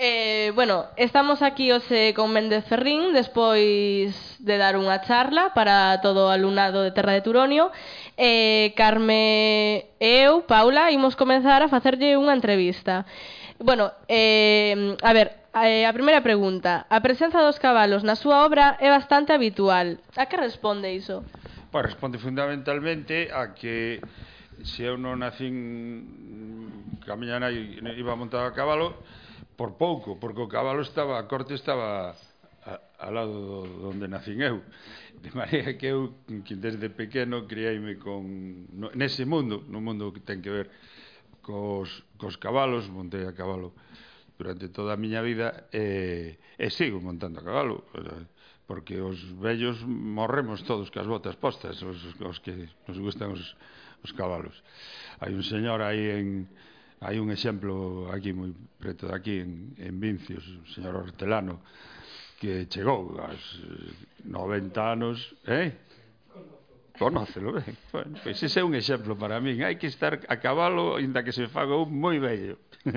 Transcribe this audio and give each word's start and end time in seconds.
Eh, 0.00 0.52
bueno, 0.54 0.86
estamos 0.94 1.42
aquí 1.42 1.72
hoxe 1.72 2.14
con 2.14 2.30
Méndez 2.30 2.62
Ferrín 2.70 3.10
despois 3.10 4.14
de 4.38 4.54
dar 4.54 4.78
unha 4.78 5.02
charla 5.02 5.50
para 5.58 5.98
todo 6.06 6.30
o 6.30 6.30
alumnado 6.30 6.86
de 6.86 6.94
Terra 6.94 7.18
de 7.18 7.26
Turonio. 7.26 7.74
Eh, 8.14 8.78
Carme 8.78 9.90
e 9.98 10.22
eu, 10.22 10.46
Paula, 10.46 10.94
imos 10.94 11.18
comenzar 11.18 11.66
a 11.66 11.72
facerlle 11.72 12.14
unha 12.14 12.30
entrevista. 12.30 13.10
Bueno, 13.58 13.90
eh, 14.06 14.94
a 15.02 15.10
ver, 15.10 15.50
eh, 15.66 15.82
a 15.82 15.90
primeira 15.90 16.22
pregunta. 16.22 16.86
A 16.86 17.02
presenza 17.02 17.42
dos 17.42 17.58
cabalos 17.58 18.06
na 18.06 18.14
súa 18.14 18.46
obra 18.46 18.78
é 18.78 18.94
bastante 18.94 19.34
habitual. 19.34 19.98
A 20.14 20.30
que 20.30 20.38
responde 20.38 20.94
iso? 20.94 21.26
Pois 21.74 21.90
pues 21.90 21.98
responde 21.98 22.22
fundamentalmente 22.22 23.34
a 23.34 23.50
que 23.50 23.98
se 24.62 24.86
eu 24.86 24.94
non 24.94 25.18
nacín 25.18 27.02
camiñana 27.02 27.50
e 27.50 27.82
iba 27.98 28.14
montado 28.14 28.46
a 28.46 28.54
cabalo, 28.54 28.94
por 29.58 29.74
pouco, 29.74 30.22
porque 30.22 30.38
o 30.38 30.46
cabalo 30.46 30.86
estaba, 30.86 31.18
a 31.18 31.26
corte 31.26 31.58
estaba 31.58 32.14
ao 33.02 33.10
lado 33.10 33.34
do, 33.34 33.90
onde 33.90 34.06
nacín 34.06 34.38
eu. 34.38 34.62
De 35.18 35.34
maneira 35.34 35.74
que 35.74 35.90
eu, 35.90 36.22
que 36.46 36.54
desde 36.54 36.94
pequeno, 36.94 37.50
criaime 37.50 37.98
con, 37.98 38.22
no, 38.70 38.94
nese 38.94 39.26
mundo, 39.26 39.66
no 39.66 39.82
mundo 39.82 40.14
que 40.14 40.22
ten 40.22 40.38
que 40.38 40.54
ver 40.54 40.70
cos, 41.42 42.06
cos 42.14 42.38
cabalos, 42.38 42.86
montei 42.86 43.26
a 43.26 43.34
cabalo 43.34 43.74
durante 44.38 44.70
toda 44.70 44.94
a 44.94 45.00
miña 45.00 45.26
vida 45.26 45.66
e, 45.74 46.38
e 46.54 46.66
sigo 46.70 47.02
montando 47.02 47.42
a 47.42 47.44
cabalo 47.44 47.82
eh, 47.98 48.30
porque 48.70 49.02
os 49.02 49.18
vellos 49.42 49.82
morremos 49.82 50.62
todos 50.62 50.94
cas 50.94 51.10
botas 51.10 51.34
postas 51.34 51.82
os, 51.82 51.98
os 52.22 52.38
que 52.38 52.70
nos 52.86 52.98
gustan 53.02 53.34
os, 53.34 53.58
os 54.06 54.14
cabalos 54.14 54.54
hai 55.18 55.34
un 55.34 55.42
señor 55.42 55.82
aí 55.82 56.22
en, 56.22 56.46
hai 57.00 57.18
un 57.22 57.30
exemplo 57.30 58.10
aquí 58.10 58.34
moi 58.34 58.50
preto 58.78 59.06
de 59.06 59.14
aquí 59.14 59.38
en, 59.38 59.74
en 59.78 60.00
Vincios, 60.02 60.42
o 60.42 60.66
señor 60.74 60.98
Hortelano, 60.98 61.62
que 62.38 62.66
chegou 62.66 63.14
aos 63.18 63.42
90 64.26 64.74
anos, 64.82 65.34
eh? 65.46 65.74
Conócelo, 66.98 67.52
ben. 67.52 67.78
Bueno, 67.92 68.18
pois 68.22 68.42
ese 68.42 68.58
é 68.58 68.64
un 68.66 68.74
exemplo 68.74 69.14
para 69.14 69.38
min. 69.38 69.62
Hai 69.62 69.78
que 69.78 69.86
estar 69.86 70.18
a 70.26 70.36
cabalo, 70.42 70.98
inda 70.98 71.22
que 71.22 71.30
se 71.30 71.46
faga 71.46 71.78
un 71.78 71.94
moi 71.94 72.18
bello. 72.18 72.58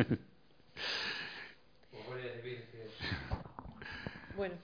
bueno, 4.34 4.58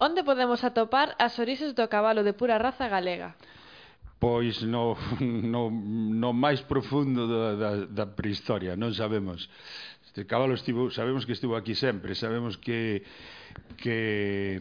onde 0.00 0.24
podemos 0.24 0.64
atopar 0.64 1.12
as 1.20 1.36
orixes 1.36 1.76
do 1.76 1.84
cabalo 1.92 2.24
de 2.24 2.32
pura 2.32 2.56
raza 2.56 2.88
galega? 2.88 3.36
pois 4.18 4.62
no, 4.62 4.96
no, 5.20 5.68
no 5.70 6.30
máis 6.32 6.64
profundo 6.64 7.28
da, 7.28 7.44
da, 7.54 7.70
da 7.86 8.06
prehistoria, 8.08 8.76
non 8.76 8.96
sabemos. 8.96 9.48
Este 10.04 10.24
cabalo 10.24 10.56
estivo, 10.56 10.88
sabemos 10.88 11.28
que 11.28 11.36
estivo 11.36 11.56
aquí 11.56 11.76
sempre, 11.76 12.16
sabemos 12.16 12.56
que 12.56 13.04
que 13.76 14.60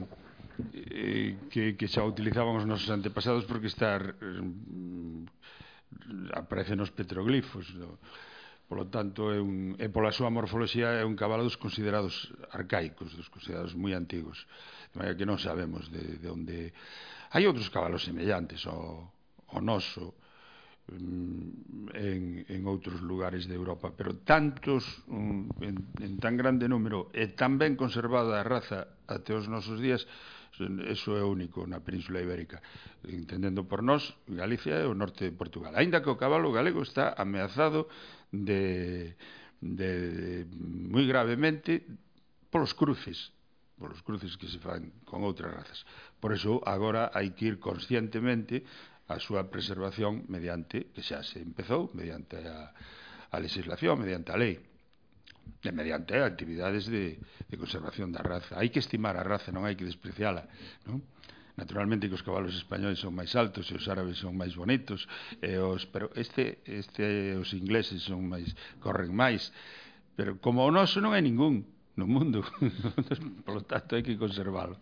eh, 0.73 1.36
que, 1.52 1.75
que 1.75 1.88
xa 1.88 2.03
utilizaban 2.03 2.56
os 2.59 2.67
nosos 2.67 2.92
antepasados 2.92 3.47
porque 3.47 3.67
está 3.67 4.00
mm, 4.00 5.28
aparecen 6.36 6.80
os 6.80 6.92
petroglifos 6.92 7.75
no? 7.75 8.00
polo 8.66 8.90
tanto 8.90 9.30
é 9.30 9.38
un, 9.38 9.78
e 9.78 9.88
pola 9.94 10.09
súa 10.09 10.34
morfoloxía 10.34 10.97
é 10.97 11.03
un 11.06 11.14
cabalo 11.14 11.45
dos 11.45 11.59
considerados 11.59 12.34
arcaicos 12.50 13.14
dos 13.14 13.30
considerados 13.30 13.78
moi 13.78 13.94
antigos 13.94 14.47
de 14.90 14.95
maneira 14.97 15.19
que 15.19 15.28
non 15.30 15.38
sabemos 15.38 15.92
de, 15.94 16.17
de 16.17 16.28
onde 16.31 16.73
hai 17.36 17.45
outros 17.45 17.69
cabalos 17.69 18.08
semellantes 18.08 18.66
ao, 18.66 19.15
o 19.54 19.62
noso 19.62 20.16
mm, 20.90 21.94
en, 21.94 22.22
en 22.50 22.62
outros 22.66 23.02
lugares 23.02 23.46
de 23.46 23.56
Europa, 23.58 23.94
pero 23.94 24.18
tantos 24.26 24.86
mm, 25.06 25.62
en, 25.62 25.76
en 26.02 26.14
tan 26.18 26.38
grande 26.38 26.66
número 26.70 27.10
e 27.14 27.34
tan 27.34 27.58
ben 27.62 27.78
conservada 27.78 28.42
a 28.42 28.48
raza 28.48 28.90
até 29.06 29.38
os 29.38 29.46
nosos 29.46 29.78
días, 29.82 30.08
eso 30.88 31.20
é 31.20 31.24
único 31.24 31.68
na 31.68 31.84
Península 31.84 32.24
Ibérica. 32.24 32.64
Entendendo 33.03 33.68
por 33.68 33.84
nós, 33.84 34.16
Galicia 34.24 34.80
é 34.80 34.88
o 34.88 34.96
norte 34.96 35.28
de 35.28 35.36
Portugal. 35.36 35.75
Aínda 35.75 36.00
que 36.00 36.08
o 36.08 36.16
cabalo 36.16 36.56
galego 36.56 36.80
está 36.81 37.12
ameazado 37.19 37.92
de, 38.31 39.14
de, 39.59 39.92
de 40.48 40.58
moi 40.88 41.03
gravemente 41.03 41.84
polos 42.48 42.72
cruces 42.72 43.36
polos 43.75 44.02
cruces 44.08 44.40
que 44.40 44.48
se 44.48 44.59
fan 44.64 45.03
con 45.03 45.28
outras 45.28 45.52
razas. 45.52 45.84
Por 46.24 46.31
eso 46.31 46.64
agora 46.64 47.12
hai 47.12 47.36
que 47.36 47.52
ir 47.52 47.59
conscientemente 47.59 48.64
a 49.08 49.22
súa 49.22 49.46
preservación 49.50 50.26
mediante, 50.28 50.90
que 50.94 51.06
xa 51.06 51.22
se 51.22 51.38
empezou, 51.42 51.94
mediante 51.94 52.42
a, 52.42 52.74
a 53.30 53.38
legislación, 53.38 54.02
mediante 54.02 54.34
a 54.34 54.38
lei 54.38 54.58
e 55.62 55.72
mediante 55.74 56.18
actividades 56.22 56.90
de, 56.90 57.22
de 57.22 57.56
conservación 57.58 58.10
da 58.10 58.22
raza. 58.26 58.58
Hai 58.58 58.74
que 58.74 58.82
estimar 58.82 59.18
a 59.18 59.26
raza, 59.26 59.54
non 59.54 59.66
hai 59.66 59.78
que 59.78 59.86
despreciala. 59.86 60.50
Non? 60.90 61.06
Naturalmente 61.56 62.12
que 62.12 62.18
os 62.20 62.26
cabalos 62.26 62.52
españoles 62.52 63.00
son 63.00 63.16
máis 63.16 63.32
altos 63.38 63.72
e 63.72 63.80
os 63.80 63.86
árabes 63.88 64.20
son 64.20 64.36
máis 64.36 64.58
bonitos, 64.60 65.08
e 65.40 65.56
os, 65.56 65.88
pero 65.88 66.12
este, 66.20 66.60
este, 66.68 67.38
os 67.40 67.56
ingleses 67.56 68.04
son 68.04 68.28
máis, 68.28 68.52
corren 68.84 69.16
máis, 69.16 69.56
pero 70.20 70.36
como 70.42 70.68
o 70.68 70.72
noso 70.74 71.00
non 71.00 71.16
hai 71.16 71.24
ningún 71.24 71.64
no 71.96 72.06
mundo, 72.10 72.44
polo 73.48 73.64
tanto 73.64 73.96
hai 73.96 74.04
que 74.04 74.20
conservalo 74.20 74.76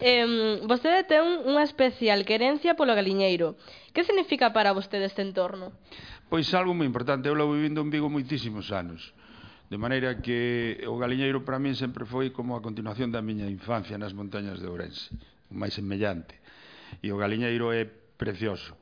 eh, 0.00 0.60
vostede 0.66 1.06
ten 1.06 1.22
unha 1.46 1.62
especial 1.62 2.26
querencia 2.26 2.74
polo 2.74 2.96
galiñeiro. 2.96 3.54
Que 3.94 4.02
significa 4.02 4.50
para 4.50 4.74
vostede 4.74 5.06
este 5.06 5.22
entorno? 5.22 5.70
Pois 6.26 6.50
algo 6.56 6.74
moi 6.74 6.88
importante. 6.88 7.30
Eu 7.30 7.38
lo 7.38 7.46
vivindo 7.46 7.78
en 7.84 7.92
Vigo 7.94 8.10
moitísimos 8.10 8.74
anos. 8.74 9.14
De 9.70 9.78
maneira 9.78 10.20
que 10.20 10.82
o 10.86 10.98
galiñeiro 10.98 11.46
para 11.46 11.62
min 11.62 11.78
sempre 11.78 12.04
foi 12.04 12.34
como 12.34 12.58
a 12.58 12.64
continuación 12.64 13.14
da 13.14 13.22
miña 13.22 13.46
infancia 13.48 13.96
nas 13.96 14.12
montañas 14.12 14.60
de 14.60 14.68
Ourense, 14.68 15.14
o 15.48 15.54
máis 15.56 15.78
semellante. 15.78 16.36
E 17.00 17.08
o 17.14 17.16
galiñeiro 17.16 17.70
é 17.70 17.86
precioso. 17.86 18.76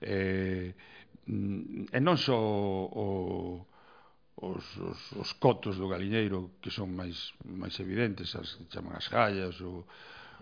Eh, 0.00 0.74
mm, 1.26 1.96
e 1.96 1.98
non 2.00 2.16
só 2.20 2.36
o, 2.36 3.64
os, 4.36 4.64
os, 4.78 5.00
os 5.16 5.30
cotos 5.38 5.78
do 5.78 5.88
galiñeiro 5.88 6.58
que 6.60 6.70
son 6.70 6.92
máis 6.92 7.34
máis 7.46 7.78
evidentes, 7.80 8.34
as 8.34 8.58
chaman 8.70 8.94
as 8.98 9.06
gallas 9.08 9.58
ou 9.62 9.86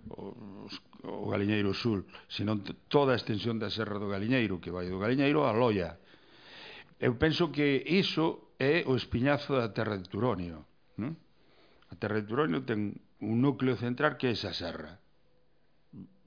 os, 0.09 0.75
o 1.05 1.29
Galiñeiro 1.29 1.75
Sul, 1.75 2.07
senón 2.29 2.65
toda 2.89 3.13
a 3.13 3.21
extensión 3.21 3.61
da 3.61 3.69
Serra 3.69 4.01
do 4.01 4.09
Galiñeiro, 4.09 4.61
que 4.63 4.73
vai 4.73 4.89
do 4.89 5.01
Galiñeiro 5.01 5.45
a 5.45 5.53
Loia. 5.53 6.01
Eu 7.01 7.17
penso 7.17 7.49
que 7.53 7.85
iso 7.85 8.57
é 8.61 8.85
o 8.85 8.97
espiñazo 8.97 9.57
da 9.57 9.73
Terra 9.73 9.97
de 9.97 10.09
Turonio. 10.09 10.69
Non? 11.01 11.17
A 11.91 11.95
Terra 11.97 12.21
de 12.21 12.29
Turonio 12.29 12.61
ten 12.65 12.93
un 13.25 13.37
núcleo 13.41 13.77
central 13.77 14.21
que 14.21 14.29
é 14.29 14.37
esa 14.37 14.53
serra, 14.53 15.01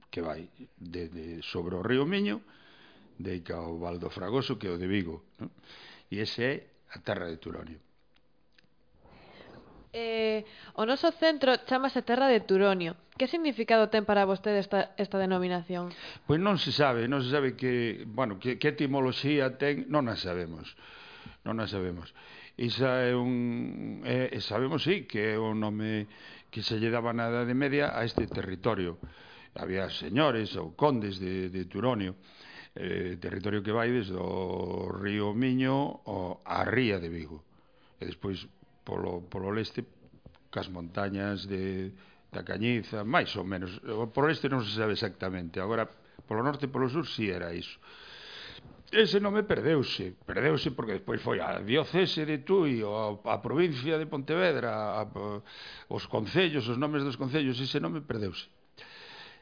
que 0.10 0.22
vai 0.22 0.50
de, 0.78 1.10
de 1.10 1.26
sobre 1.46 1.78
o 1.78 1.86
río 1.86 2.06
Miño, 2.10 2.42
de 3.22 3.42
ao 3.54 3.78
Valdo 3.78 4.10
Fragoso, 4.10 4.58
que 4.58 4.66
é 4.70 4.74
o 4.74 4.82
de 4.82 4.90
Vigo. 4.90 5.26
Non? 5.38 5.50
E 6.10 6.22
ese 6.22 6.42
é 6.42 6.54
a 6.94 7.02
Terra 7.02 7.30
de 7.30 7.38
Turonio. 7.38 7.93
Eh, 9.94 10.42
o 10.74 10.90
noso 10.90 11.14
centro 11.14 11.54
chamase 11.70 12.02
Terra 12.02 12.26
de 12.26 12.42
Turonio. 12.42 12.98
Que 13.14 13.30
significado 13.30 13.94
ten 13.94 14.10
para 14.10 14.26
vostede 14.26 14.58
esta, 14.58 14.98
esta 14.98 15.22
denominación? 15.22 15.94
Pois 16.26 16.42
non 16.42 16.58
se 16.58 16.74
sabe, 16.74 17.06
non 17.06 17.22
se 17.22 17.30
sabe 17.30 17.54
que, 17.54 18.02
bueno, 18.10 18.42
que, 18.42 18.58
que 18.58 18.74
etimoloxía 18.74 19.54
ten, 19.62 19.86
non 19.94 20.10
a 20.10 20.18
sabemos. 20.18 20.74
Non 21.46 21.62
a 21.62 21.70
sabemos. 21.70 22.10
Isa 22.58 23.06
é 23.06 23.14
un 23.14 24.02
é, 24.02 24.34
sabemos 24.42 24.82
si 24.82 25.06
sí, 25.06 25.10
que 25.10 25.34
é 25.34 25.38
o 25.38 25.54
nome 25.54 26.10
que 26.50 26.66
se 26.66 26.82
lle 26.82 26.90
daba 26.90 27.14
na 27.14 27.30
Edade 27.30 27.54
Media 27.54 27.94
a 27.94 28.02
este 28.02 28.26
territorio. 28.26 28.98
Había 29.54 29.94
señores 29.94 30.58
ou 30.58 30.74
condes 30.74 31.22
de, 31.22 31.54
de 31.54 31.70
Turonio 31.70 32.18
eh, 32.74 33.22
territorio 33.22 33.62
que 33.62 33.70
vai 33.70 33.94
desde 33.94 34.18
o 34.18 34.90
río 34.90 35.38
Miño 35.38 36.02
ao, 36.10 36.42
a 36.46 36.66
ría 36.66 36.98
de 36.98 37.14
Vigo. 37.14 37.46
E 38.02 38.10
despois 38.10 38.50
polo, 38.84 39.24
polo 39.28 39.52
leste 39.52 39.84
cas 40.54 40.70
montañas 40.70 41.48
de 41.50 41.92
da 42.34 42.42
Cañiza, 42.42 43.06
máis 43.06 43.30
ou 43.38 43.46
menos. 43.46 43.78
Por 44.12 44.28
este 44.34 44.50
non 44.50 44.66
se 44.66 44.74
sabe 44.74 44.98
exactamente. 44.98 45.62
Agora, 45.62 45.86
polo 46.26 46.42
norte 46.42 46.66
e 46.66 46.74
polo 46.74 46.90
sur 46.90 47.06
si 47.06 47.26
sí 47.26 47.26
era 47.30 47.54
iso. 47.54 47.78
Ese 48.94 49.18
nome 49.18 49.42
perdeuse, 49.42 50.14
perdeuse 50.26 50.70
porque 50.70 51.02
despois 51.02 51.18
foi 51.22 51.42
a 51.42 51.62
diocese 51.62 52.30
de 52.30 52.46
Tui, 52.46 52.86
a, 52.86 53.18
a 53.26 53.42
provincia 53.42 53.98
de 53.98 54.06
Pontevedra, 54.06 54.70
a, 54.70 55.02
a, 55.02 55.42
os 55.90 56.06
concellos, 56.06 56.70
os 56.70 56.78
nomes 56.78 57.02
dos 57.02 57.18
concellos, 57.18 57.58
ese 57.58 57.82
nome 57.82 58.06
perdeuse. 58.06 58.50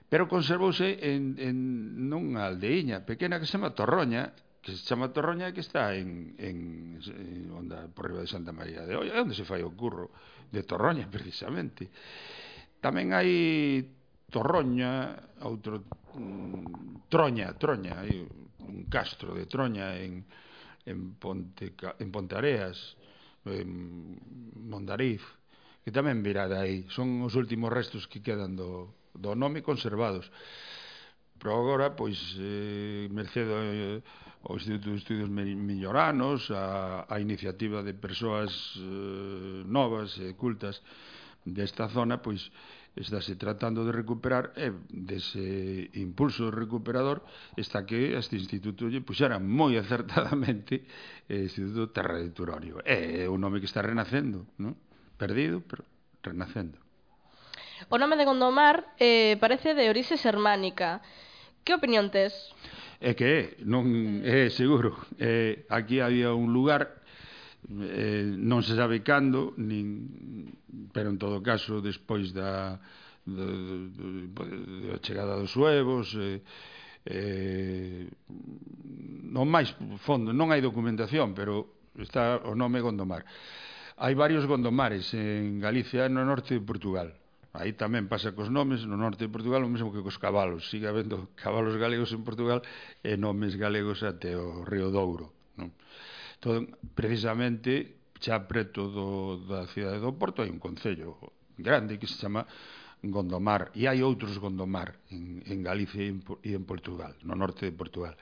Pero 0.07 0.27
conservouse 0.27 0.99
en, 1.03 1.35
en 1.39 1.55
nunha 2.07 2.47
aldeiña 2.47 3.03
pequena 3.07 3.39
que 3.39 3.47
se 3.47 3.55
chama 3.55 3.75
Torroña, 3.75 4.35
que 4.61 4.77
se 4.77 4.85
chama 4.85 5.09
Torroña 5.09 5.49
e 5.49 5.55
que 5.57 5.65
está 5.65 5.97
en, 5.97 6.37
en, 6.37 7.01
en 7.01 7.49
onda 7.49 7.89
por 7.89 8.07
riba 8.07 8.21
de 8.21 8.29
Santa 8.29 8.53
María 8.53 8.85
de 8.85 8.93
Olla, 8.93 9.17
é 9.17 9.21
onde 9.21 9.33
se 9.33 9.43
fai 9.43 9.65
o 9.65 9.73
curro 9.73 10.13
de 10.53 10.61
Torroña 10.61 11.09
precisamente. 11.15 11.89
Tamén 12.77 13.13
hai 13.13 13.81
Torroña, 14.29 15.17
outro 15.41 15.81
mm, 16.13 17.09
Troña, 17.09 17.57
Troña, 17.57 18.05
hai 18.05 18.21
un 18.61 18.85
castro 18.87 19.33
de 19.33 19.49
Troña 19.49 19.97
en 19.97 20.23
en 20.85 21.13
Ponte 21.17 21.73
en 21.77 22.09
Ponteareas, 22.09 22.97
en 23.45 24.17
Mondariz, 24.57 25.21
que 25.85 25.93
tamén 25.93 26.21
virá 26.21 26.45
de 26.45 26.57
aí. 26.57 26.77
Son 26.93 27.21
os 27.25 27.33
últimos 27.33 27.73
restos 27.73 28.05
que 28.05 28.21
quedan 28.21 28.53
do 28.53 28.93
do 29.17 29.33
nome 29.33 29.61
conservados. 29.61 30.29
Pero 31.41 31.57
agora, 31.57 31.97
pois, 31.97 32.37
eh, 32.37 33.09
mercedo 33.09 33.57
eh, 33.65 33.97
ao 34.45 34.61
Instituto 34.61 34.93
de 34.93 35.01
Estudios 35.01 35.29
Milloranos, 35.33 36.53
a, 36.53 37.09
a 37.09 37.17
iniciativa 37.17 37.81
de 37.81 37.97
persoas 37.97 38.53
eh, 38.77 39.65
novas 39.65 40.21
e 40.21 40.37
cultas 40.37 40.85
desta 41.41 41.89
zona, 41.89 42.21
pois, 42.21 42.45
estáse 42.93 43.33
tratando 43.41 43.81
de 43.81 43.91
recuperar 43.95 44.53
e 44.53 44.69
dese 44.93 45.89
impulso 45.97 46.51
recuperador 46.53 47.23
está 47.55 47.89
que 47.89 48.13
este 48.13 48.35
instituto 48.35 48.91
lle 48.91 49.01
puxera 49.01 49.39
pois 49.39 49.41
moi 49.41 49.73
acertadamente 49.81 50.85
eh, 51.25 51.49
Instituto 51.49 51.89
Terra 51.89 52.21
de 52.21 52.29
Turorio. 52.29 52.85
É 52.85 53.25
o 53.25 53.41
nome 53.41 53.57
que 53.57 53.69
está 53.69 53.81
renacendo, 53.81 54.45
non? 54.61 54.77
Perdido, 55.17 55.65
pero 55.65 55.87
renacendo. 56.21 56.77
O 57.89 57.97
nome 57.97 58.13
de 58.13 58.29
Gondomar 58.29 58.93
eh, 58.99 59.41
parece 59.41 59.73
de 59.73 59.89
orixe 59.89 60.19
xermánica. 60.19 61.01
Que 61.63 61.73
opinión 61.73 62.09
tes? 62.09 62.33
É 63.01 63.13
que 63.13 63.25
é, 63.25 63.41
non 63.65 64.21
é 64.25 64.49
seguro. 64.53 64.97
Eh, 65.17 65.65
aquí 65.69 66.01
había 66.01 66.33
un 66.33 66.53
lugar 66.53 67.01
eh, 67.69 68.25
non 68.25 68.65
se 68.65 68.73
sabe 68.73 69.05
cando, 69.05 69.53
nin, 69.57 70.49
pero 70.89 71.13
en 71.13 71.17
todo 71.21 71.41
caso 71.41 71.81
despois 71.81 72.33
da 72.33 72.81
da, 73.25 73.45
da, 73.45 74.45
da 74.89 74.97
chegada 75.05 75.37
dos 75.37 75.51
suevos 75.53 76.09
eh, 76.17 76.41
eh, 77.05 78.09
non 79.29 79.45
máis 79.45 79.73
fondo, 80.01 80.33
non 80.33 80.49
hai 80.49 80.61
documentación, 80.61 81.37
pero 81.37 81.85
está 82.01 82.41
o 82.45 82.57
nome 82.57 82.81
Gondomar. 82.81 83.25
Hai 84.01 84.17
varios 84.17 84.49
Gondomares 84.49 85.13
en 85.13 85.61
Galicia, 85.61 86.09
no 86.09 86.25
norte 86.25 86.57
de 86.57 86.65
Portugal. 86.65 87.20
Aí 87.51 87.75
tamén 87.75 88.07
pasa 88.07 88.31
cos 88.31 88.47
nomes, 88.47 88.87
no 88.87 88.95
norte 88.95 89.27
de 89.27 89.31
Portugal 89.31 89.63
o 89.63 89.71
mesmo 89.71 89.91
que 89.91 89.99
cos 89.99 90.15
cabalos. 90.15 90.71
Sigue 90.71 90.87
habendo 90.87 91.31
cabalos 91.43 91.75
galegos 91.75 92.15
en 92.15 92.23
Portugal 92.23 92.63
e 93.03 93.19
nomes 93.19 93.59
galegos 93.59 94.01
até 94.07 94.39
o 94.39 94.63
Río 94.63 94.87
Douro. 94.87 95.35
Non? 95.59 95.75
Todo, 96.39 96.63
precisamente, 96.95 98.01
xa 98.21 98.47
preto 98.47 98.87
do, 98.87 99.41
da 99.49 99.67
cidade 99.67 99.99
do 99.99 100.15
Porto 100.15 100.45
hai 100.45 100.49
un 100.53 100.61
concello 100.61 101.17
grande 101.57 101.99
que 101.99 102.07
se 102.07 102.21
chama 102.21 102.47
Gondomar 103.01 103.73
e 103.73 103.89
hai 103.89 104.05
outros 104.05 104.37
Gondomar 104.37 104.93
en, 105.09 105.41
en 105.43 105.59
Galicia 105.65 106.05
e 106.05 106.13
en, 106.13 106.21
e 106.45 106.53
en 106.53 106.63
Portugal, 106.63 107.17
no 107.25 107.33
norte 107.33 107.65
de 107.65 107.73
Portugal 107.73 108.13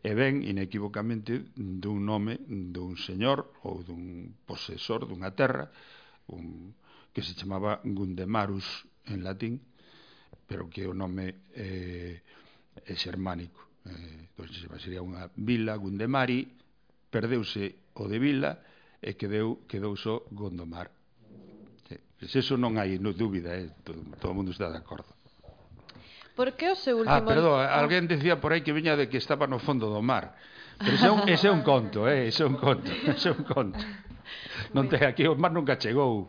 e 0.00 0.16
ven 0.16 0.40
inequivocamente 0.40 1.52
dun 1.56 2.08
nome 2.08 2.40
dun 2.48 2.96
señor 2.96 3.52
ou 3.68 3.84
dun 3.84 4.32
posesor 4.48 5.04
dunha 5.04 5.36
terra 5.36 5.68
un 6.32 6.72
que 7.12 7.22
se 7.22 7.34
chamaba 7.34 7.80
Gundemarus 7.84 8.86
en 9.06 9.24
latín, 9.24 9.60
pero 10.46 10.70
que 10.70 10.86
o 10.86 10.94
nome 10.94 11.50
eh, 11.54 12.22
é 12.86 12.94
xermánico. 12.94 13.70
Eh, 13.86 14.30
entón, 14.34 14.78
sería 14.78 15.02
unha 15.02 15.30
vila 15.34 15.74
Gundemari, 15.78 16.46
perdeuse 17.10 17.94
o 17.98 18.06
de 18.06 18.18
vila 18.18 18.62
e 19.02 19.16
quedeu, 19.16 19.66
quedou 19.66 19.96
só 19.96 20.22
Gondomar. 20.30 20.90
Pois 22.20 22.36
eso 22.36 22.60
non 22.60 22.76
hai 22.76 23.00
no 23.00 23.16
dúbida, 23.16 23.56
eh? 23.56 23.72
todo, 23.80 24.04
todo 24.20 24.36
mundo 24.36 24.52
está 24.52 24.68
de 24.68 24.76
acordo. 24.76 25.08
Por 26.36 26.52
que 26.52 26.68
o 26.68 26.76
seu 26.76 27.00
último... 27.00 27.16
Ah, 27.16 27.24
perdón, 27.24 27.64
alguén 27.64 28.04
decía 28.04 28.36
por 28.36 28.52
aí 28.52 28.60
que 28.60 28.76
viña 28.76 28.92
de 28.92 29.08
que 29.08 29.16
estaba 29.16 29.48
no 29.48 29.56
fondo 29.56 29.88
do 29.88 30.04
mar. 30.04 30.36
Pero 30.76 30.96
ese 30.96 31.08
é 31.08 31.12
un, 31.12 31.20
ese 31.28 31.46
é 31.48 31.52
un 31.52 31.64
conto, 31.64 32.08
eh? 32.08 32.28
ese 32.28 32.44
é 32.44 32.46
un 32.46 32.56
conto, 32.56 32.88
ese 33.08 33.28
é 33.28 33.32
un 33.32 33.44
conto 33.44 33.80
non 34.76 34.88
te, 34.88 35.02
aquí 35.02 35.26
o 35.26 35.34
mar 35.34 35.52
nunca 35.52 35.78
chegou. 35.80 36.28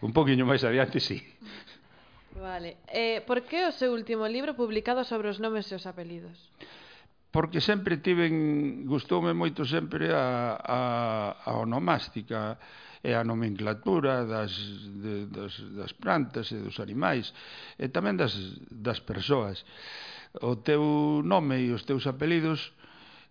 Un 0.00 0.12
poquinho 0.12 0.46
máis 0.46 0.62
adiante, 0.62 1.00
sí. 1.00 1.18
Vale. 2.38 2.78
Eh, 2.88 3.20
por 3.26 3.42
que 3.42 3.66
o 3.66 3.72
seu 3.74 3.90
último 3.90 4.26
libro 4.30 4.54
publicado 4.54 5.02
sobre 5.02 5.28
os 5.28 5.42
nomes 5.42 5.66
e 5.70 5.74
os 5.74 5.86
apelidos? 5.86 6.38
Porque 7.34 7.60
sempre 7.60 8.00
tiven, 8.00 8.86
gustoume 8.86 9.34
moito 9.34 9.66
sempre 9.68 10.08
a, 10.14 10.56
a, 10.56 10.80
a 11.44 11.52
onomástica 11.60 12.56
e 13.02 13.14
a 13.14 13.22
nomenclatura 13.22 14.24
das, 14.24 14.52
de, 15.02 15.26
das, 15.26 15.54
das 15.76 15.92
plantas 15.92 16.50
e 16.50 16.58
dos 16.58 16.80
animais 16.80 17.30
e 17.78 17.86
tamén 17.90 18.18
das, 18.18 18.34
das 18.70 18.98
persoas. 19.02 19.62
O 20.42 20.58
teu 20.60 21.22
nome 21.22 21.62
e 21.62 21.74
os 21.74 21.84
teus 21.84 22.06
apelidos 22.06 22.72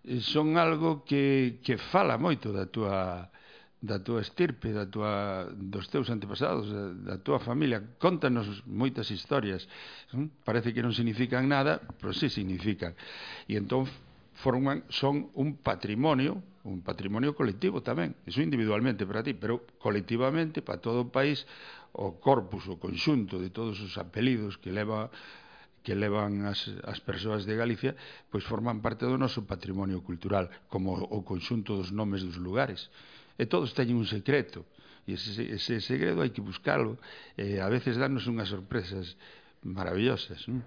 eh, 0.04 0.20
son 0.20 0.56
algo 0.56 1.04
que, 1.04 1.60
que 1.64 1.76
fala 1.76 2.16
moito 2.20 2.52
da 2.52 2.68
túa 2.68 3.28
da 3.78 4.02
túa 4.02 4.26
estirpe, 4.26 4.74
da 4.74 4.90
túa, 4.90 5.46
dos 5.54 5.86
teus 5.86 6.10
antepasados, 6.10 6.66
da, 6.66 7.14
da 7.14 7.16
túa 7.22 7.38
familia. 7.38 7.94
Contanos 8.02 8.66
moitas 8.66 9.10
historias. 9.14 9.70
Mm, 10.10 10.42
parece 10.42 10.74
que 10.74 10.82
non 10.82 10.90
significan 10.90 11.46
nada, 11.46 11.78
pero 12.02 12.10
sí 12.10 12.26
significan. 12.26 12.98
E 13.46 13.54
entón 13.54 13.86
forman, 14.42 14.82
son 14.90 15.30
un 15.38 15.62
patrimonio, 15.62 16.42
un 16.66 16.82
patrimonio 16.82 17.38
colectivo 17.38 17.78
tamén, 17.78 18.18
iso 18.26 18.42
individualmente 18.42 19.06
para 19.06 19.22
ti, 19.22 19.38
pero 19.38 19.62
colectivamente 19.78 20.58
para 20.58 20.82
todo 20.82 21.06
o 21.06 21.12
país, 21.14 21.46
o 21.94 22.18
corpus, 22.18 22.66
o 22.66 22.82
conxunto 22.82 23.38
de 23.38 23.50
todos 23.54 23.78
os 23.78 23.94
apelidos 23.94 24.58
que 24.58 24.74
leva 24.74 25.10
que 25.86 25.94
levan 25.94 26.44
as, 26.44 26.68
as 26.84 27.00
persoas 27.00 27.48
de 27.48 27.56
Galicia, 27.56 27.96
pois 28.28 28.44
forman 28.44 28.82
parte 28.84 29.08
do 29.08 29.16
noso 29.16 29.46
patrimonio 29.48 30.04
cultural, 30.04 30.50
como 30.68 30.92
o 30.98 31.24
conxunto 31.24 31.78
dos 31.78 31.94
nomes 31.94 32.20
dos 32.20 32.36
lugares 32.36 32.90
e 33.38 33.46
todos 33.46 33.72
teñen 33.72 33.96
un 33.96 34.08
secreto 34.10 34.66
e 35.06 35.14
ese, 35.16 35.40
ese 35.48 35.80
segredo 35.80 36.20
hai 36.20 36.34
que 36.34 36.44
buscalo 36.44 36.98
e 37.38 37.62
a 37.62 37.70
veces 37.70 37.96
danos 37.96 38.26
unhas 38.26 38.50
sorpresas 38.50 39.14
maravillosas 39.62 40.44
non? 40.50 40.60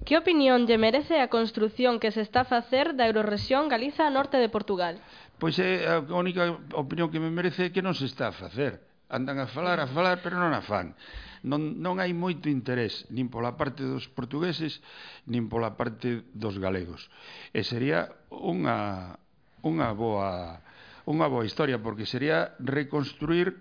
Que 0.00 0.16
opinión 0.16 0.64
lle 0.64 0.80
merece 0.80 1.20
a 1.20 1.28
construción 1.28 2.00
que 2.00 2.08
se 2.08 2.24
está 2.24 2.48
a 2.48 2.48
facer 2.48 2.96
da 2.96 3.04
Eurorrexión 3.04 3.68
Galiza 3.68 4.08
a 4.08 4.14
norte 4.14 4.40
de 4.40 4.48
Portugal? 4.48 4.96
Pois 5.36 5.60
é 5.60 5.84
a 5.84 6.00
única 6.16 6.56
opinión 6.72 7.12
que 7.12 7.20
me 7.20 7.28
merece 7.28 7.68
é 7.68 7.72
que 7.72 7.84
non 7.84 7.92
se 7.92 8.08
está 8.08 8.32
a 8.32 8.36
facer. 8.36 8.80
Andan 9.12 9.36
a 9.36 9.48
falar, 9.50 9.76
a 9.76 9.88
falar, 9.90 10.24
pero 10.24 10.40
non 10.40 10.56
a 10.56 10.64
fan. 10.64 10.96
Non, 11.44 11.80
non 11.80 12.00
hai 12.00 12.16
moito 12.16 12.48
interés, 12.48 13.04
nin 13.12 13.28
pola 13.28 13.60
parte 13.60 13.84
dos 13.84 14.08
portugueses, 14.08 14.80
nin 15.28 15.52
pola 15.52 15.76
parte 15.76 16.24
dos 16.32 16.56
galegos. 16.56 17.12
E 17.52 17.60
sería 17.60 18.08
unha, 18.32 19.20
unha 19.60 19.88
boa 19.92 20.64
unha 21.10 21.26
boa 21.26 21.42
historia, 21.42 21.82
porque 21.82 22.06
sería 22.06 22.54
reconstruir 22.62 23.58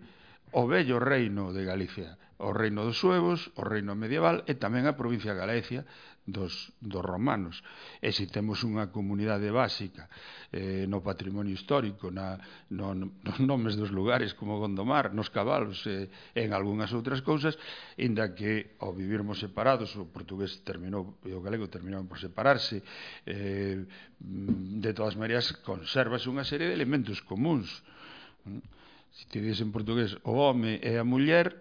o 0.53 0.69
bello 0.69 1.01
reino 1.01 1.49
de 1.49 1.65
Galicia, 1.65 2.21
o 2.37 2.53
reino 2.53 2.85
dos 2.85 3.01
suevos, 3.01 3.49
o 3.57 3.65
reino 3.65 3.97
medieval 3.97 4.45
e 4.45 4.53
tamén 4.55 4.85
a 4.85 4.93
provincia 4.93 5.33
de 5.33 5.41
Galicia 5.41 5.81
dos, 6.31 6.71
dos 6.81 7.03
romanos. 7.03 7.61
E 8.01 8.13
se 8.13 8.29
temos 8.29 8.63
unha 8.63 8.89
comunidade 8.89 9.49
básica 9.51 10.09
eh, 10.53 10.85
no 10.85 11.01
patrimonio 11.01 11.53
histórico, 11.53 12.09
na, 12.09 12.37
no, 12.69 12.93
nos 12.95 13.37
nomes 13.41 13.75
dos 13.75 13.91
lugares 13.91 14.33
como 14.33 14.57
Gondomar, 14.61 15.13
nos 15.13 15.29
cabalos 15.29 15.85
e 15.85 16.09
eh, 16.33 16.45
en 16.45 16.53
algunhas 16.53 16.93
outras 16.93 17.21
cousas, 17.21 17.57
inda 17.97 18.31
que 18.33 18.79
ao 18.81 18.93
vivirmos 18.93 19.41
separados, 19.41 19.93
o 19.97 20.07
portugués 20.09 20.61
terminou 20.65 21.19
e 21.25 21.33
o 21.33 21.41
galego 21.41 21.67
terminaron 21.67 22.07
por 22.07 22.21
separarse, 22.21 22.81
eh, 23.25 23.85
de 24.19 24.91
todas 24.93 25.15
maneras 25.15 25.51
conservas 25.63 26.27
unha 26.27 26.43
serie 26.43 26.67
de 26.67 26.75
elementos 26.75 27.23
comuns. 27.23 27.69
Se 29.11 29.25
te 29.27 29.41
dices 29.41 29.65
en 29.65 29.71
portugués 29.73 30.15
o 30.23 30.37
home 30.37 30.79
e 30.79 30.95
a 30.99 31.03
muller, 31.03 31.51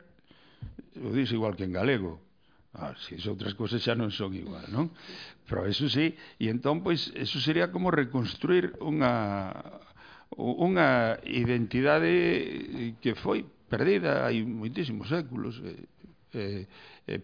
o 0.99 1.15
dis 1.15 1.31
igual 1.31 1.55
que 1.55 1.65
en 1.65 1.73
galego, 1.73 2.28
Ah, 2.77 2.93
si 3.01 3.17
as 3.17 3.27
outras 3.27 3.57
cousas 3.57 3.81
xa 3.81 3.97
non 3.97 4.13
son 4.13 4.37
igual, 4.37 4.69
non? 4.69 4.93
Pero 5.49 5.65
eso 5.65 5.89
sí, 5.89 6.13
e 6.37 6.47
entón, 6.53 6.85
pois, 6.85 7.09
eso 7.17 7.41
sería 7.41 7.73
como 7.73 7.89
reconstruir 7.89 8.77
unha, 8.85 9.57
unha 10.37 11.17
identidade 11.25 12.13
que 13.01 13.17
foi 13.17 13.49
perdida 13.73 14.29
hai 14.29 14.45
moitísimos 14.45 15.09
séculos. 15.09 15.61
Eh, 15.65 15.89
eh, 16.37 16.65
eh, 17.09 17.23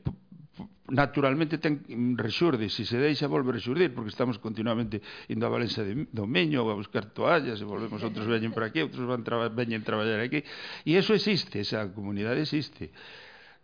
naturalmente 0.89 1.59
ten 1.59 1.81
rexurde, 2.17 2.69
se 2.69 2.85
se 2.85 3.01
deixa 3.01 3.27
volver 3.27 3.57
a 3.57 3.65
xurdir, 3.65 3.91
porque 3.97 4.13
estamos 4.13 4.37
continuamente 4.39 5.01
indo 5.33 5.45
a 5.49 5.53
Valença 5.53 5.81
de, 5.81 6.07
do 6.13 6.29
Meño 6.29 6.69
a 6.69 6.77
buscar 6.77 7.11
toallas, 7.11 7.59
e 7.61 7.65
volvemos, 7.65 8.05
outros 8.05 8.29
veñen 8.29 8.53
para 8.53 8.69
aquí, 8.69 8.85
outros 8.85 9.09
van 9.09 9.25
traba, 9.25 9.49
veñen 9.49 9.83
traballar 9.83 10.21
aquí, 10.21 10.45
e 10.85 10.93
eso 10.95 11.17
existe, 11.17 11.61
esa 11.61 11.89
comunidade 11.91 12.45
existe. 12.45 12.93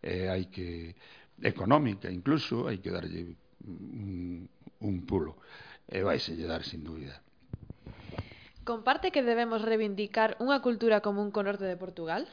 Eh, 0.00 0.32
hai 0.32 0.48
que 0.48 0.96
económica 1.42 2.10
incluso, 2.10 2.68
hai 2.68 2.78
que 2.78 2.92
darlle 2.92 3.36
un, 3.64 4.48
un 4.80 4.94
pulo. 5.04 5.36
E 5.90 6.04
vai 6.06 6.22
selle 6.22 6.46
dar, 6.46 6.62
sin 6.62 6.86
dúbida. 6.86 7.18
Comparte 8.62 9.10
que 9.10 9.26
debemos 9.26 9.64
reivindicar 9.66 10.38
unha 10.38 10.62
cultura 10.62 11.02
común 11.02 11.34
co 11.34 11.42
norte 11.42 11.66
de 11.66 11.74
Portugal? 11.74 12.28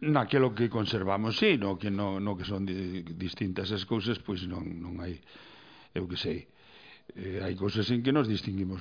Naquelo 0.00 0.56
que 0.56 0.72
conservamos, 0.72 1.36
sí, 1.36 1.60
no 1.60 1.76
que, 1.76 1.92
no, 1.92 2.16
no 2.16 2.32
que 2.32 2.48
son 2.48 2.64
di, 2.64 3.04
distintas 3.04 3.68
as 3.68 3.84
cousas, 3.84 4.16
pois 4.16 4.48
non, 4.48 4.64
non 4.80 4.96
hai, 5.04 5.20
eu 5.92 6.08
que 6.08 6.16
sei, 6.16 6.48
eh, 7.12 7.44
hai 7.44 7.52
cousas 7.52 7.84
en 7.92 8.00
que 8.00 8.08
nos 8.08 8.24
distinguimos 8.24 8.80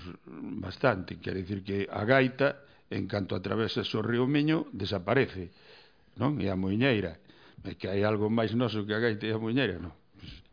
bastante, 0.63 1.19
quer 1.19 1.35
dicir 1.35 1.59
que 1.67 1.91
a 1.91 2.07
gaita, 2.07 2.63
en 2.87 3.03
canto 3.11 3.35
atravesas 3.35 3.91
o 3.93 3.99
río 3.99 4.23
Miño, 4.23 4.71
desaparece, 4.71 5.51
non? 6.15 6.39
E 6.39 6.47
a 6.47 6.55
moiñeira, 6.55 7.19
é 7.63 7.73
que 7.75 7.87
hai 7.87 8.03
algo 8.03 8.29
máis 8.29 8.55
noso 8.55 8.85
que 8.85 8.93
a 8.95 8.99
gaita 8.99 9.25
e 9.27 9.33
a 9.33 9.39
muñeira, 9.41 9.79
non? 9.79 9.95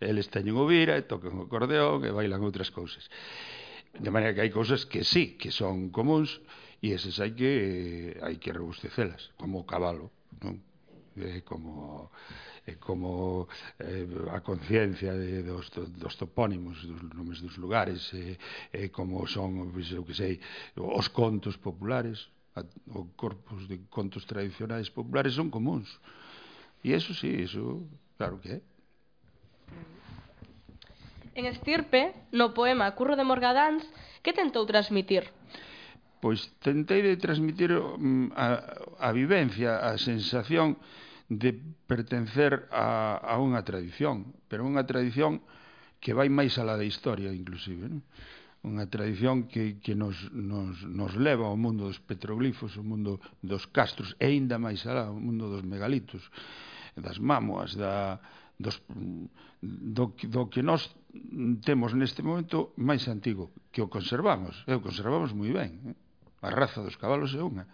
Eles 0.00 0.28
teñen 0.28 0.58
o 0.58 0.66
vira 0.66 0.98
e 0.98 1.06
tocan 1.06 1.38
o 1.38 1.46
acordeón 1.46 2.04
e 2.04 2.10
bailan 2.10 2.42
outras 2.42 2.70
cousas. 2.70 3.06
De 3.96 4.10
maneira 4.12 4.34
que 4.34 4.42
hai 4.44 4.52
cousas 4.52 4.84
que 4.84 5.02
sí, 5.02 5.40
que 5.40 5.48
son 5.54 5.88
comuns, 5.94 6.42
e 6.84 6.92
esas 6.92 7.16
hai 7.22 7.32
que 7.32 7.52
hai 8.20 8.36
que 8.36 8.52
rebustecelas, 8.52 9.32
como 9.40 9.62
o 9.62 9.68
cabalo, 9.68 10.12
non? 10.44 10.60
É 11.16 11.40
como 11.40 12.12
é 12.66 12.74
como 12.74 13.48
eh, 13.78 14.06
a 14.34 14.40
conciencia 14.42 15.14
de, 15.14 15.42
dos, 15.42 15.70
dos 15.70 16.14
topónimos, 16.18 16.82
dos 16.82 17.00
nomes 17.14 17.40
dos 17.40 17.56
lugares, 17.56 18.12
e, 18.12 18.36
eh, 18.74 18.90
como 18.90 19.24
son, 19.30 19.70
pois, 19.70 19.88
eu 19.94 20.02
que 20.04 20.12
sei, 20.12 20.42
os 20.74 21.08
contos 21.08 21.56
populares, 21.56 22.26
o 22.90 23.06
corpos 23.14 23.68
de 23.70 23.86
contos 23.88 24.26
tradicionais 24.26 24.90
populares 24.90 25.38
son 25.38 25.48
comuns. 25.48 25.86
E 26.84 26.92
eso 26.92 27.14
sí, 27.14 27.30
eso, 27.40 27.86
claro 28.16 28.40
que 28.40 28.58
é. 28.58 28.60
En 31.36 31.44
Estirpe, 31.44 32.16
no 32.32 32.56
poema 32.56 32.88
Curro 32.96 33.12
de 33.16 33.24
Morgadáns, 33.24 33.84
que 34.24 34.32
tentou 34.32 34.64
transmitir? 34.64 35.28
Pois 36.24 36.48
tentei 36.64 37.04
de 37.04 37.20
transmitir 37.20 37.76
mm, 37.76 38.32
a, 38.32 38.46
a 38.96 39.08
vivencia, 39.12 39.84
a 39.84 40.00
sensación 40.00 40.80
de 41.28 41.52
pertencer 41.86 42.64
a, 42.72 43.20
a 43.20 43.36
unha 43.36 43.60
tradición, 43.68 44.32
pero 44.48 44.64
unha 44.64 44.88
tradición 44.88 45.44
que 46.00 46.16
vai 46.16 46.32
máis 46.32 46.56
alá 46.56 46.80
da 46.80 46.88
historia, 46.88 47.34
inclusive. 47.34 47.84
Non? 47.84 48.00
unha 48.66 48.90
tradición 48.90 49.46
que, 49.46 49.78
que 49.78 49.94
nos, 49.94 50.18
nos, 50.34 50.82
nos 50.82 51.14
leva 51.14 51.46
ao 51.46 51.54
mundo 51.54 51.86
dos 51.86 52.02
petroglifos, 52.02 52.74
ao 52.74 52.82
mundo 52.82 53.22
dos 53.38 53.70
castros 53.70 54.18
e 54.18 54.26
aínda 54.26 54.58
máis 54.58 54.82
alá, 54.90 55.06
ao 55.06 55.14
mundo 55.14 55.46
dos 55.46 55.62
megalitos, 55.62 56.26
das 56.98 57.22
mámoas, 57.22 57.78
da, 57.78 58.18
dos, 58.58 58.82
do, 59.62 60.10
do 60.10 60.42
que 60.50 60.66
nós 60.66 60.90
temos 61.62 61.94
neste 61.94 62.26
momento 62.26 62.74
máis 62.74 63.06
antigo, 63.06 63.54
que 63.70 63.78
o 63.78 63.86
conservamos, 63.86 64.66
e 64.66 64.74
o 64.74 64.82
conservamos 64.82 65.30
moi 65.30 65.54
ben. 65.54 65.70
Eh? 65.86 65.96
A 66.42 66.50
raza 66.50 66.82
dos 66.82 66.98
cabalos 66.98 67.32
é 67.38 67.42
unha 67.46 67.70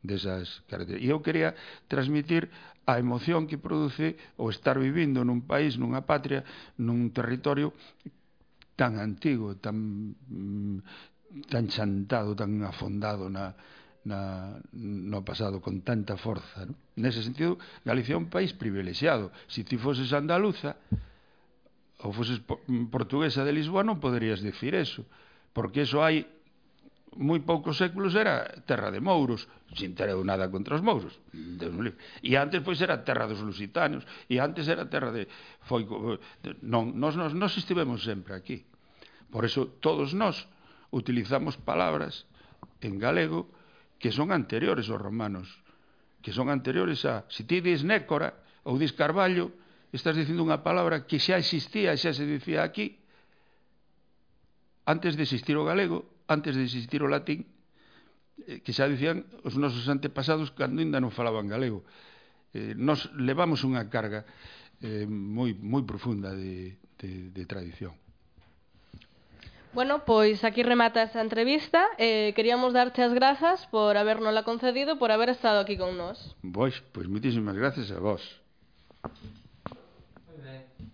desas 0.00 0.64
características. 0.70 1.04
E 1.04 1.12
eu 1.12 1.20
quería 1.20 1.52
transmitir 1.90 2.48
a 2.86 2.96
emoción 2.96 3.44
que 3.44 3.60
produce 3.60 4.16
o 4.40 4.48
estar 4.48 4.78
vivindo 4.78 5.26
nun 5.26 5.44
país, 5.44 5.76
nunha 5.76 6.06
patria, 6.06 6.46
nun 6.80 7.12
territorio 7.12 7.74
tan 8.80 8.96
antigo, 8.96 9.60
tan 9.60 9.76
mm, 10.16 10.80
tan 11.52 11.68
chantado, 11.68 12.32
tan 12.32 12.64
afondado 12.64 13.28
na, 13.28 13.52
na, 14.08 14.56
no 14.72 15.20
pasado 15.20 15.60
con 15.60 15.84
tanta 15.84 16.16
forza. 16.16 16.64
¿no? 16.64 16.72
Nese 16.96 17.20
sentido, 17.20 17.60
Galicia 17.84 18.16
é 18.16 18.16
un 18.16 18.32
país 18.32 18.56
privilexiado. 18.56 19.28
Se 19.52 19.60
ti 19.68 19.76
foses 19.76 20.16
andaluza 20.16 20.80
ou 22.00 22.16
foses 22.16 22.40
mm, 22.40 22.88
portuguesa 22.88 23.44
de 23.44 23.52
Lisboa 23.52 23.84
non 23.84 24.00
poderías 24.00 24.40
decir 24.40 24.72
eso, 24.72 25.04
porque 25.52 25.84
eso 25.84 26.00
hai 26.00 26.24
moi 27.18 27.42
poucos 27.42 27.74
séculos 27.74 28.14
era 28.14 28.46
terra 28.62 28.94
de 28.94 29.02
mouros, 29.02 29.50
sin 29.74 29.98
ter 29.98 30.14
eu 30.14 30.22
nada 30.22 30.46
contra 30.46 30.78
os 30.78 30.82
mouros, 30.82 31.18
E 32.22 32.30
antes 32.38 32.62
pois 32.62 32.78
era 32.78 33.02
terra 33.02 33.26
dos 33.26 33.42
lusitanos, 33.42 34.06
e 34.30 34.38
antes 34.38 34.70
era 34.70 34.86
terra 34.86 35.10
de 35.10 35.26
foi 35.66 35.82
non 36.62 36.94
nós 36.94 37.18
nós 37.18 37.34
nós 37.34 37.56
estivemos 37.58 38.06
sempre 38.06 38.38
aquí. 38.38 38.62
Por 39.30 39.42
eso 39.42 39.78
todos 39.82 40.14
nós 40.14 40.46
utilizamos 40.94 41.58
palabras 41.58 42.30
en 42.78 42.98
galego 43.02 43.50
que 43.98 44.14
son 44.14 44.30
anteriores 44.30 44.86
aos 44.86 45.02
romanos, 45.02 45.50
que 46.22 46.30
son 46.30 46.46
anteriores 46.46 47.02
a 47.06 47.26
se 47.26 47.42
ti 47.42 47.58
dis 47.58 47.82
Nécora 47.82 48.38
ou 48.62 48.78
dis 48.78 48.94
Carballo, 48.94 49.50
estás 49.90 50.14
dicindo 50.14 50.46
unha 50.46 50.62
palabra 50.62 51.10
que 51.10 51.18
xa 51.18 51.42
existía, 51.42 51.98
xa 51.98 52.14
se 52.14 52.22
dicía 52.22 52.62
aquí 52.62 53.02
antes 54.86 55.18
de 55.18 55.26
existir 55.26 55.58
o 55.58 55.66
galego 55.66 56.06
antes 56.30 56.54
de 56.54 56.62
existir 56.62 57.02
o 57.02 57.10
latín, 57.10 57.50
eh, 58.46 58.62
que 58.62 58.70
xa 58.70 58.86
dicían 58.86 59.26
os 59.42 59.58
nosos 59.58 59.90
antepasados 59.90 60.54
cando 60.54 60.78
ainda 60.78 61.02
non 61.02 61.10
falaban 61.10 61.50
galego. 61.50 61.82
Eh, 62.54 62.78
nos 62.78 63.10
levamos 63.18 63.66
unha 63.66 63.82
carga 63.90 64.22
eh, 64.80 65.04
moi, 65.10 65.50
moi 65.58 65.82
profunda 65.82 66.30
de, 66.30 66.78
de, 67.02 67.34
de 67.34 67.42
tradición. 67.50 67.98
Bueno, 69.72 70.02
pois 70.02 70.42
aquí 70.42 70.62
remata 70.66 71.02
esta 71.02 71.22
entrevista. 71.22 71.86
Eh, 71.98 72.34
queríamos 72.34 72.74
darche 72.74 73.06
as 73.06 73.14
grazas 73.14 73.66
por 73.70 73.94
habernosla 73.94 74.42
concedido, 74.42 74.98
por 74.98 75.14
haber 75.14 75.30
estado 75.30 75.62
aquí 75.62 75.78
con 75.78 75.94
nós. 75.94 76.34
Pois, 76.42 76.82
pois 76.90 77.06
moitísimas 77.06 77.54
gracias 77.54 77.90
a 77.94 78.02
vos. 78.02 78.22
Moi 80.26 80.38
ben. 80.42 80.89